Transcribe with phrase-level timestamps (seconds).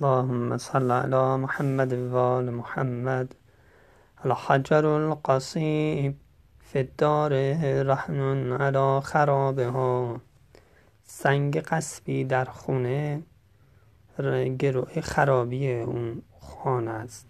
[0.00, 3.34] اللهم صل على محمد و آل محمد.
[4.24, 6.14] الحجر القصیب
[6.60, 7.32] فی الدار
[7.82, 10.20] رهن علی خرابها.
[11.04, 13.22] سنگ قصبی در خونه
[14.58, 17.26] گروه خرابی اون خانه است.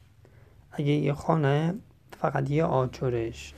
[0.72, 1.74] اگه یه خانه
[2.20, 3.54] فقط یه آجرش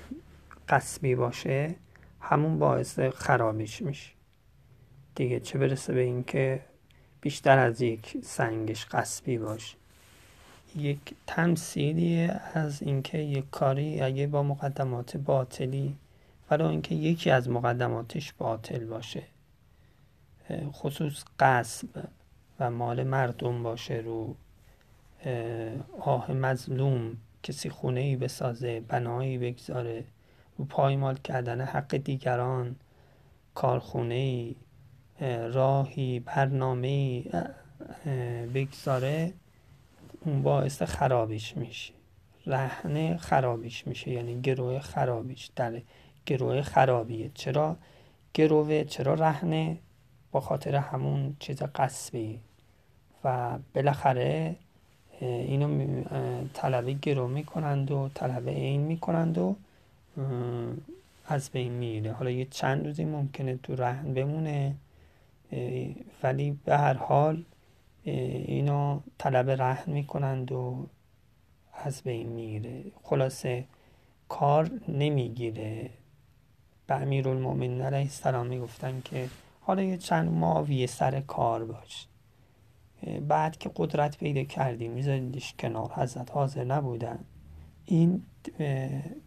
[0.68, 1.74] قصبی باشه
[2.20, 4.12] همون باعث خرابیش میشه.
[5.14, 6.60] دیگه چه برسه به اینکه
[7.26, 9.76] بیشتر از یک سنگش قصبی باشه
[10.76, 15.96] یک تمثیلی از اینکه یک کاری اگه با مقدمات باطلی
[16.50, 19.22] ولو اینکه یکی از مقدماتش باطل باشه.
[20.72, 21.88] خصوص قصب
[22.60, 24.34] و مال مردم باشه رو
[26.00, 30.04] آه مظلوم کسی خونه ای بسازه بنایی بگذاره
[30.58, 32.76] رو پایمال کردن حق دیگران
[33.54, 34.54] کارخونه ای
[35.52, 37.22] راهی برنامه
[38.54, 39.32] بگذاره
[40.24, 41.92] اون باعث خرابیش میشه.
[42.46, 45.80] رهن خرابیش میشه یعنی گروه خرابیش در
[46.26, 47.30] گروه خرابیه.
[47.34, 47.76] چرا
[48.34, 49.78] گروه چرا رهنه
[50.32, 52.40] با خاطر همون چیز قصبی.
[53.24, 54.56] و بالاخره
[55.20, 56.02] اینو
[56.54, 59.56] طلبه گرو می‌کنند و طلبه این می‌کنند و
[61.26, 62.12] از بین میره.
[62.12, 64.74] حالا یه چند روزی ممکنه تو رهن بمونه.
[66.22, 67.44] ولی به هر حال
[68.04, 70.86] اینو طلب رهن می‌کنند و
[71.74, 73.64] از بین میره خلاصه
[74.28, 75.90] کار نمی‌گیره.
[76.86, 79.28] به امیر المومن علیه السلام می‌گفتن که
[79.60, 82.06] حالا یه چند ماوی سر کار باش.
[83.28, 85.92] بعد که قدرت پیدا کردی میذاریدش کنار.
[85.92, 87.18] حضرت حاضر نبودن.
[87.84, 88.22] این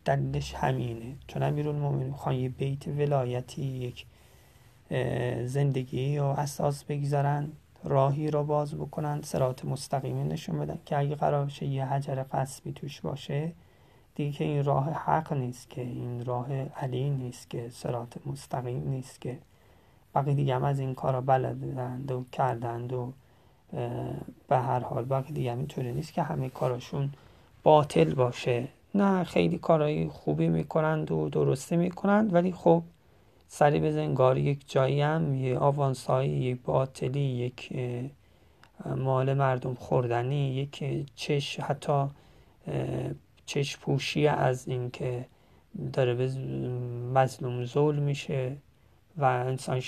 [0.05, 1.15] دلیلش همینه.
[1.27, 4.05] چون امیرالمومنین می‌خوان یه بیت ولایتی یک
[5.45, 7.51] زندگی و اساس بگذارن
[7.83, 12.71] راهی رو باز بکنن سرات مستقیمی نشون بدن که اگه قرار باشه یه حجر قصبی
[12.71, 13.51] توش باشه
[14.15, 19.21] دیگه که این راه حق نیست که این راه علی نیست که سرات مستقیم نیست
[19.21, 19.37] که.
[20.15, 23.13] بقیه دیگه هم از این کارا بلدند و کردند و
[24.47, 27.09] به هر حال بقیه دیگه هم اینطوری نیست که همه کاراشون
[27.63, 28.67] باطل باشه.
[28.95, 32.83] نه خیلی کارهای خوبی می‌کنند و درسته می‌کنند ولی خب
[33.51, 37.73] سری به زنگار یک جایی هم یه آوانسایی یک باطلی یک
[38.95, 42.05] مال مردم خوردنی یک چش حتی
[43.45, 45.25] چش پوشی از اینکه
[45.93, 46.27] داره به
[47.13, 48.55] مظلوم ظلم میشه
[49.17, 49.81] و انسان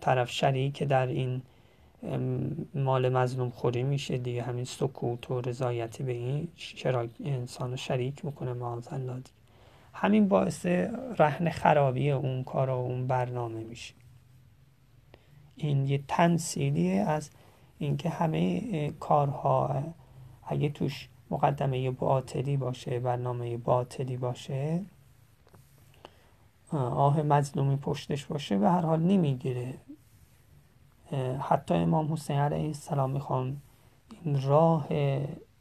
[0.00, 1.42] طرف شریک در این
[2.74, 8.24] مال مظلوم خوری میشه دیگه همین سکوت و رضایتی به این شراک انسان رو شریک
[8.24, 9.22] می‌کنه معاذ الله.
[9.98, 10.66] همین باعث
[11.18, 13.94] رهن خرابی اون کار و اون برنامه میشه.
[15.56, 17.30] این یه تنسیلیه از
[17.78, 19.82] اینکه همه کارها
[20.46, 24.82] اگه توش مقدمه باطلی باشه برنامه باطلی باشه
[26.72, 29.74] آه مظلومی پشتش باشه به هر حال نمی‌گیره.
[31.40, 33.56] حتی امام حسین علیه السلام می‌خوان
[34.24, 34.88] این راه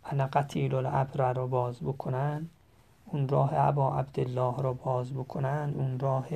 [0.05, 2.49] انا قتیل الابر رو باز بکنن.
[3.05, 6.27] اون راه ابا عبدالله رو باز بکنن اون راه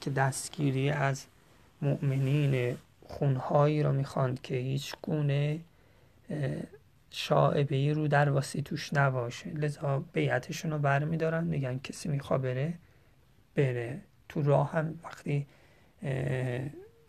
[0.00, 1.24] که دستگیری از
[1.82, 2.76] مؤمنین
[3.08, 5.60] خونهایی رو می‌خواند که هیچ گونه
[7.10, 9.50] شاعبه رو در واسی توش نباشه.
[9.50, 12.74] لذا بیعتشون رو برمیدارن میگن کسی میخوا بره
[13.54, 14.00] بره.
[14.28, 15.46] تو راه هم وقتی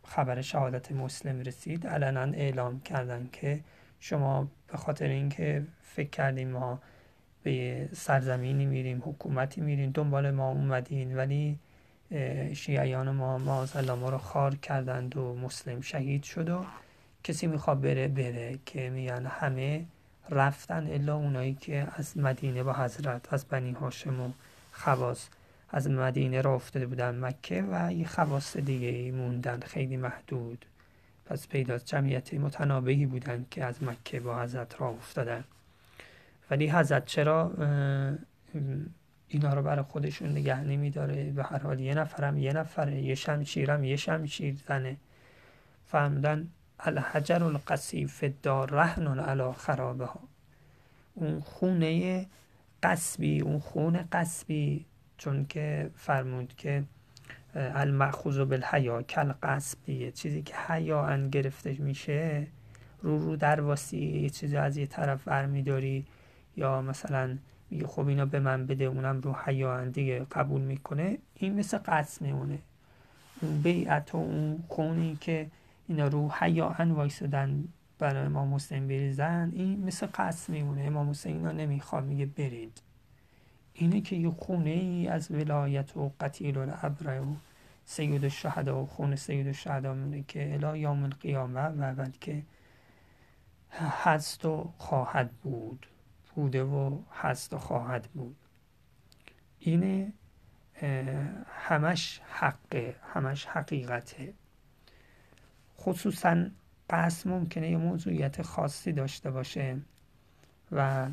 [0.03, 3.59] خبر شهادت مسلم رسید علنا اعلام کردن که
[3.99, 6.79] شما به خاطر اینکه فکر کردیم ما
[7.43, 11.17] به سرزمینی میریم حکومتی میریم دنبال ما اومدین.
[11.17, 11.59] ولی
[12.53, 16.65] شیعیان ما ما ما رو خار کردند و مسلم شهید شد و
[17.23, 18.59] کسی می‌خواد بره بره.
[18.65, 19.85] که میگن همه
[20.29, 24.31] رفتن الا اونایی که از مدینه با حضرت از بنی هاشم و
[24.71, 25.27] خواص
[25.69, 30.65] از مدینه را افتاده بودن مکه و یه خواص دیگه موندن خیلی محدود.
[31.25, 31.85] پس پیداست.
[31.85, 35.43] جمعیت متنابهی بودن که از مکه با حضرت را افتادن.
[36.53, 37.51] ولی حضرت چرا
[39.27, 43.83] اینا رو برای خودشون نگه نمیداره؟ به هر حال یه نفرم یه نفره یه شمشیرم
[43.83, 44.97] یه شمشیر زنه.
[45.85, 46.47] فهمدن
[46.79, 50.19] الحجر القصیف دار رهن علی خرابه ها
[51.13, 52.25] اون خونه
[52.83, 54.85] قصبی اون خونه قصبی
[55.17, 56.83] چون که فرمود که
[57.55, 62.47] المخوض بالحیا کل قصب دیگه چیزی که حیا گرفته میشه
[63.01, 66.05] رو رو در واسی یه چیزی از یه طرف برمیداری.
[66.57, 67.37] یا مثلا
[67.69, 72.21] میگه خب اینا به من بده اونم رو حیا دیگه قبول می‌کنه این مثل قصد
[72.21, 72.59] میمونه
[73.41, 75.47] اون بیعت و اون خونی که
[75.87, 77.67] اینا رو حیاان وایسادن
[77.99, 82.81] برای امام حسین بریزن این مثل قصد میمونه امام حسین اینا نمی‌خواد میگه برید.
[83.73, 87.33] اینه که یه خونه ای از ولایت و قتیل و عبره و
[87.85, 92.43] سید الشهدا و خون سید الشهدا میمونه که الا یوم القیامه و بلکه
[94.03, 95.87] هست و خواهد بود.
[96.35, 98.35] بوده و هست و خواهد بود.
[99.59, 100.13] اینه
[101.47, 104.33] همش حقه همش حقیقته.
[105.79, 106.45] خصوصا
[106.89, 109.77] قصد ممکنه یه موضوعیت خاصی داشته باشه
[110.71, 111.07] و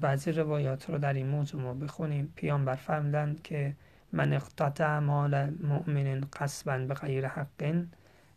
[0.00, 2.32] بعضی روایات رو در این موضوع ما بخونیم.
[2.36, 3.76] پیامبر فرمودند که
[4.12, 7.86] من اقتطع مال مؤمن قصبا به غیر حق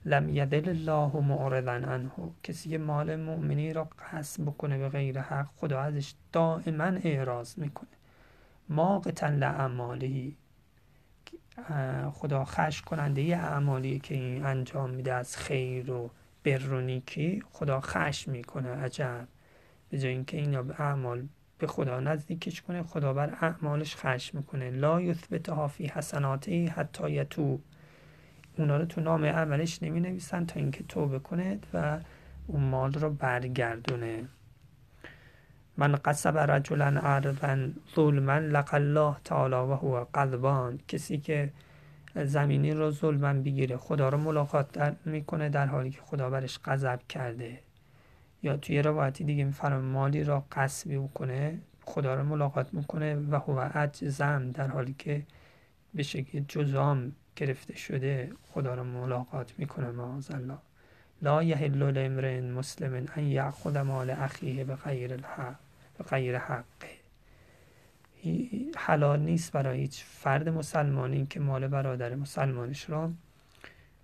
[0.06, 2.12] لم یدل الله معرضا عنه.
[2.44, 7.90] کسی که مال مؤمنی را قصب بکنه به غیر حق خدا ازش دائما اعراض می‌کنه.
[8.70, 10.38] ما قتل اعمالی
[12.12, 16.10] خدا خش کننده اعمالی که این انجام میده از خیر و
[16.44, 18.70] بر و نیکی خدا خش می‌کنه.
[18.70, 19.28] عجب.
[19.90, 24.72] به جای اینکه اینا به اعمال به خدا نزدیکش کنه خدا بر اعمالش خش می‌کنه.
[24.72, 27.64] لا یثبتها فی حسناتی حتی یتوب.
[28.60, 32.00] اونا رو تو نام عملش نمی نویسن تا اینکه توبه کنه و
[32.48, 34.28] اون مال رو برگردونه.
[35.78, 37.58] من قصب رجلا عرضا
[37.96, 41.52] ظلما لق الله تعالی و هو قلبان کسی که
[42.16, 47.00] زمینی رو ظلما بگیره خدا رو ملاقات در می‌کنه در حالی که خدا برش غضب
[47.10, 47.60] کرده.
[48.44, 53.70] یا توی روایتی دیگه میفرم مالی را قصبی بکنه خدا رو ملاقات می‌کنه و هو
[53.74, 55.24] اجزم در حالی که
[55.94, 60.58] به شکل جزام گرفته شده خدا رو ملاقات می‌کنه معاذ الله
[61.22, 65.56] لا یحل لامرئ مسلم ان یاخذ مال اخیه به غیر الحق
[65.98, 67.00] به غیر حقه
[68.78, 73.12] حلال نیست برای هیچ فرد مسلمانی که مال برادر مسلمانش را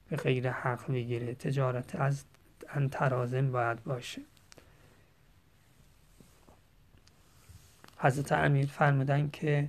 [0.09, 1.33] به غیر حق بگیره.
[1.33, 2.23] تجارت از
[2.69, 4.21] انترازم باید باشه.
[7.97, 9.67] حضرت امیر فرمودن که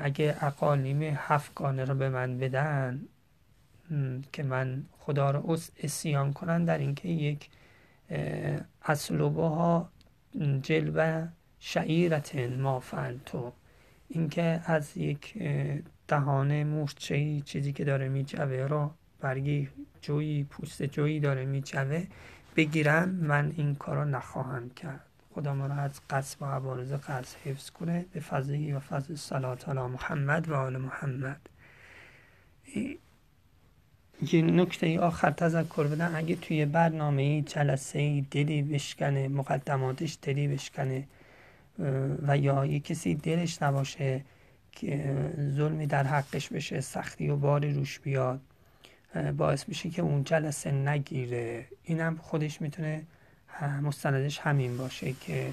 [0.00, 3.00] اگه اقالیم هفتگانه رو به من بدن
[4.32, 7.50] که من خدا رو اسیان کنن در اینکه یک
[8.82, 9.90] اصلوبه ها
[10.62, 11.28] جلوه
[11.58, 12.82] شعیرت ما
[13.26, 13.52] تو
[14.08, 15.42] اینکه از یک
[16.08, 19.68] دهان مورچه چیزی که داره میجوه را برگی
[20.00, 22.06] جویی پوست جویی داره میجوه
[22.56, 25.07] بگیرم من این کار رو نخواهم کرد.
[25.38, 29.68] خدا ما را از قصد و عبارز قصد حفظ کنه به فضلی و فضل صلات
[29.68, 31.40] علی محمد و آل محمد.
[34.32, 36.12] یه نکته آخر تذکر بدم.
[36.14, 41.04] اگه توی برنامه جلسه دلی بشکنه مقدماتش دلی بشکنه
[42.26, 44.24] و یا یه کسی دلش نباشه
[44.72, 45.14] که
[45.50, 48.40] ظلمی در حقش بشه سختی و باری روش بیاد
[49.36, 51.66] باعث میشه که اون جلسه نگیره.
[51.84, 53.02] اینم خودش می‌تونه
[53.66, 55.52] مستندش همین باشه که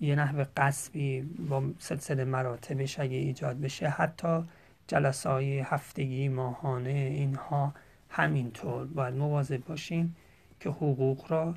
[0.00, 4.44] یه نحو قصبی با سلسله مراتبش اگه ایجاد بشه حتی
[4.88, 7.74] جلسه های هفتگی ماهانه اینها
[8.10, 8.86] همینطور.
[8.86, 10.16] باید مواظب باشیم
[10.60, 11.54] که حقوق را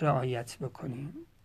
[0.00, 1.14] رعایت بکنیم